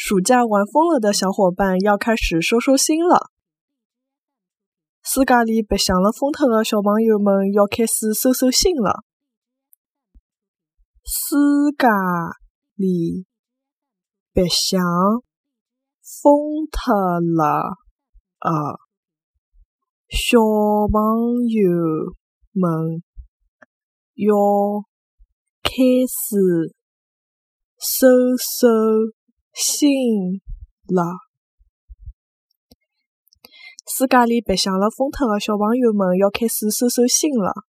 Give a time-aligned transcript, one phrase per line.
[0.00, 3.32] 暑假玩疯了的小伙伴要开始收收心了。
[5.02, 9.02] 暑假里白相了疯脱的小朋友们要开始收收心了。
[11.02, 11.34] 暑
[11.76, 11.88] 假
[12.76, 13.26] 里
[14.32, 14.80] 白相
[16.22, 16.94] 疯脱
[17.34, 17.76] 了
[18.38, 18.78] 的
[20.10, 20.38] 小
[20.92, 22.14] 朋友
[22.52, 23.02] 们
[24.14, 24.84] 要
[25.64, 25.72] 开
[26.06, 26.76] 始
[27.80, 28.06] 收
[28.38, 29.17] 收。
[29.58, 30.40] 心
[30.86, 31.02] 了，
[33.88, 37.67] 世界里白相了疯脱的小朋友们要开始收收心了。